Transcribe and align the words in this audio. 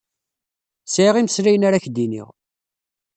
Sɛiɣ 0.85 1.15
imeslayen 1.17 1.67
ara 1.67 1.83
k-d-iniɣ. 1.83 2.27